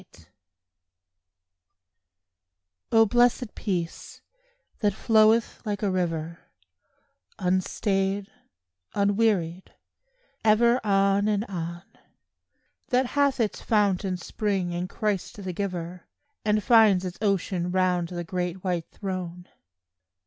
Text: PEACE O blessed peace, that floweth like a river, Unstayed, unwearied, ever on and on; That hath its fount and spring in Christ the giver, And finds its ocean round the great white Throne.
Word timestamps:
PEACE 0.03 0.25
O 2.91 3.05
blessed 3.05 3.53
peace, 3.53 4.23
that 4.79 4.95
floweth 4.95 5.61
like 5.63 5.83
a 5.83 5.91
river, 5.91 6.39
Unstayed, 7.37 8.27
unwearied, 8.95 9.75
ever 10.43 10.83
on 10.83 11.27
and 11.27 11.45
on; 11.45 11.85
That 12.87 13.05
hath 13.05 13.39
its 13.39 13.61
fount 13.61 14.03
and 14.03 14.19
spring 14.19 14.71
in 14.71 14.87
Christ 14.87 15.35
the 15.43 15.53
giver, 15.53 16.07
And 16.43 16.63
finds 16.63 17.05
its 17.05 17.19
ocean 17.21 17.69
round 17.69 18.07
the 18.07 18.23
great 18.23 18.63
white 18.63 18.89
Throne. 18.89 19.47